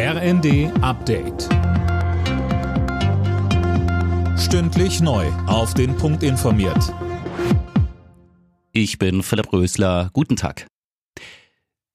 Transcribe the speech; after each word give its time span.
RND 0.00 0.70
Update. 0.80 1.48
Stündlich 4.38 5.00
neu. 5.00 5.26
Auf 5.48 5.74
den 5.74 5.96
Punkt 5.96 6.22
informiert. 6.22 6.94
Ich 8.70 9.00
bin 9.00 9.24
Philipp 9.24 9.52
Rösler. 9.52 10.10
Guten 10.12 10.36
Tag. 10.36 10.68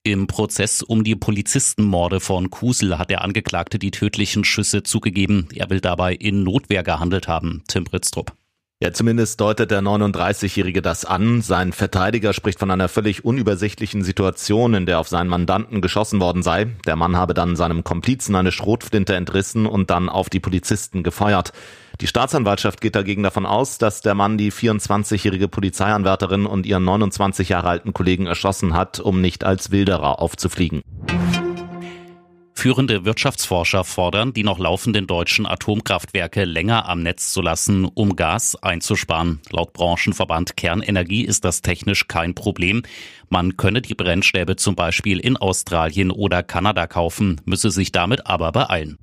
Im 0.04 0.28
Prozess 0.28 0.82
um 0.82 1.06
die 1.06 1.16
Polizistenmorde 1.16 2.20
von 2.20 2.50
Kusel 2.50 2.98
hat 2.98 3.10
der 3.10 3.22
Angeklagte 3.22 3.80
die 3.80 3.92
tödlichen 3.92 4.44
Schüsse 4.44 4.84
zugegeben. 4.84 5.48
Er 5.56 5.70
will 5.70 5.80
dabei 5.80 6.14
in 6.14 6.44
Notwehr 6.44 6.84
gehandelt 6.84 7.30
haben. 7.30 7.64
Tim 7.70 7.86
Britztrup. 7.86 8.34
Ja, 8.82 8.92
zumindest 8.92 9.40
deutet 9.40 9.72
der 9.72 9.82
39-Jährige 9.82 10.82
das 10.82 11.06
an. 11.06 11.42
Sein 11.42 11.72
Verteidiger 11.72 12.34
spricht 12.34 12.60
von 12.60 12.70
einer 12.70 12.90
völlig 12.90 13.24
unübersichtlichen 13.24 14.04
Situation, 14.04 14.74
in 14.74 14.86
der 14.86 15.00
auf 15.00 15.08
seinen 15.08 15.30
Mandanten 15.30 15.80
geschossen 15.80 16.20
worden 16.20 16.44
sei. 16.44 16.68
Der 16.86 16.98
Mann 16.98 17.16
habe 17.16 17.34
dann 17.34 17.56
seinem 17.56 17.86
Komplizen 17.86 18.36
eine 18.36 18.52
Schrotflinte 18.52 19.16
entrissen 19.16 19.68
und 19.68 19.90
dann 19.90 20.10
auf 20.10 20.30
die 20.30 20.42
Polizisten 20.42 21.02
gefeuert. 21.02 21.54
Die 22.02 22.08
Staatsanwaltschaft 22.08 22.82
geht 22.82 22.96
dagegen 22.96 23.24
davon 23.24 23.46
aus, 23.46 23.78
dass 23.78 24.02
der 24.02 24.16
Mann 24.16 24.38
die 24.38 24.52
24-jährige 24.52 25.48
Polizeianwärterin 25.48 26.46
und 26.46 26.66
ihren 26.66 26.84
29 26.84 27.50
Jahre 27.50 27.70
alten 27.70 27.94
Kollegen 27.94 28.26
erschossen 28.26 28.74
hat, 28.74 29.00
um 29.00 29.22
nicht 29.22 29.46
als 29.46 29.72
Wilderer 29.72 30.20
aufzufliegen. 30.20 30.82
Führende 32.64 33.04
Wirtschaftsforscher 33.04 33.84
fordern, 33.84 34.32
die 34.32 34.46
noch 34.46 34.58
laufenden 34.58 35.06
deutschen 35.06 35.46
Atomkraftwerke 35.46 36.46
länger 36.46 36.88
am 36.88 37.04
Netz 37.04 37.34
zu 37.34 37.42
lassen, 37.42 37.84
um 37.84 38.16
Gas 38.16 38.56
einzusparen. 38.56 39.42
Laut 39.52 39.74
Branchenverband 39.74 40.56
Kernenergie 40.56 41.26
ist 41.26 41.44
das 41.44 41.62
technisch 41.62 42.08
kein 42.08 42.36
Problem. 42.36 42.84
Man 43.28 43.58
könne 43.58 43.82
die 43.82 43.96
Brennstäbe 43.96 44.56
zum 44.56 44.76
Beispiel 44.76 45.20
in 45.20 45.36
Australien 45.36 46.10
oder 46.10 46.42
Kanada 46.42 46.88
kaufen, 46.88 47.42
müsse 47.44 47.70
sich 47.70 47.92
damit 47.92 48.28
aber 48.28 48.54
beeilen. 48.54 48.98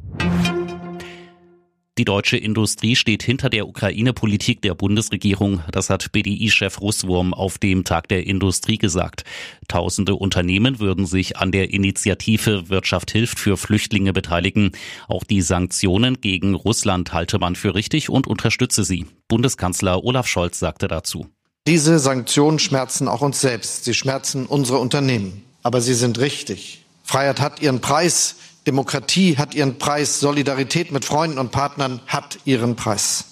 Die 2.00 2.06
deutsche 2.06 2.38
Industrie 2.38 2.96
steht 2.96 3.22
hinter 3.22 3.50
der 3.50 3.68
Ukraine-Politik 3.68 4.62
der 4.62 4.74
Bundesregierung. 4.74 5.60
Das 5.70 5.90
hat 5.90 6.12
BDI-Chef 6.12 6.80
Russwurm 6.80 7.34
auf 7.34 7.58
dem 7.58 7.84
Tag 7.84 8.08
der 8.08 8.26
Industrie 8.26 8.78
gesagt. 8.78 9.24
Tausende 9.68 10.14
Unternehmen 10.14 10.78
würden 10.78 11.04
sich 11.04 11.36
an 11.36 11.52
der 11.52 11.74
Initiative 11.74 12.70
Wirtschaft 12.70 13.10
hilft 13.10 13.38
für 13.38 13.58
Flüchtlinge 13.58 14.14
beteiligen. 14.14 14.72
Auch 15.08 15.24
die 15.24 15.42
Sanktionen 15.42 16.22
gegen 16.22 16.54
Russland 16.54 17.12
halte 17.12 17.38
man 17.38 17.54
für 17.54 17.74
richtig 17.74 18.08
und 18.08 18.26
unterstütze 18.26 18.82
sie. 18.82 19.04
Bundeskanzler 19.28 20.02
Olaf 20.02 20.26
Scholz 20.26 20.58
sagte 20.58 20.88
dazu. 20.88 21.26
Diese 21.66 21.98
Sanktionen 21.98 22.58
schmerzen 22.60 23.08
auch 23.08 23.20
uns 23.20 23.42
selbst. 23.42 23.84
Sie 23.84 23.92
schmerzen 23.92 24.46
unsere 24.46 24.78
Unternehmen. 24.78 25.42
Aber 25.62 25.82
sie 25.82 25.92
sind 25.92 26.18
richtig. 26.18 26.82
Freiheit 27.04 27.40
hat 27.40 27.60
ihren 27.60 27.82
Preis. 27.82 28.36
Demokratie 28.66 29.36
hat 29.38 29.54
ihren 29.54 29.78
Preis, 29.78 30.20
Solidarität 30.20 30.92
mit 30.92 31.04
Freunden 31.04 31.38
und 31.38 31.50
Partnern 31.50 32.00
hat 32.06 32.38
ihren 32.44 32.76
Preis. 32.76 33.24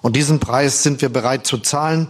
Und 0.00 0.16
diesen 0.16 0.40
Preis 0.40 0.82
sind 0.82 1.02
wir 1.02 1.08
bereit 1.08 1.46
zu 1.46 1.58
zahlen. 1.58 2.08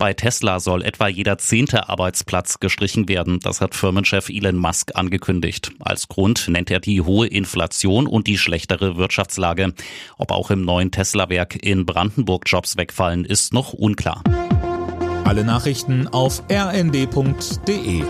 Bei 0.00 0.14
Tesla 0.14 0.60
soll 0.60 0.82
etwa 0.82 1.08
jeder 1.08 1.36
zehnte 1.36 1.90
Arbeitsplatz 1.90 2.58
gestrichen 2.58 3.06
werden. 3.06 3.38
Das 3.40 3.60
hat 3.60 3.74
Firmenchef 3.74 4.30
Elon 4.30 4.56
Musk 4.56 4.92
angekündigt. 4.94 5.72
Als 5.78 6.08
Grund 6.08 6.48
nennt 6.48 6.70
er 6.70 6.80
die 6.80 7.02
hohe 7.02 7.26
Inflation 7.26 8.06
und 8.06 8.26
die 8.26 8.38
schlechtere 8.38 8.96
Wirtschaftslage. 8.96 9.74
Ob 10.16 10.32
auch 10.32 10.50
im 10.50 10.62
neuen 10.64 10.90
Tesla-Werk 10.90 11.62
in 11.62 11.84
Brandenburg 11.84 12.44
Jobs 12.46 12.78
wegfallen, 12.78 13.26
ist 13.26 13.52
noch 13.52 13.74
unklar. 13.74 14.22
Alle 15.24 15.44
Nachrichten 15.44 16.08
auf 16.08 16.42
rnd.de 16.50 18.02